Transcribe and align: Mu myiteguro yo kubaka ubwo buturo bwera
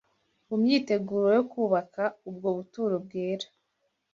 Mu 0.47 0.55
myiteguro 0.61 1.27
yo 1.37 1.43
kubaka 1.51 2.03
ubwo 2.29 2.47
buturo 2.57 2.95
bwera 3.05 3.47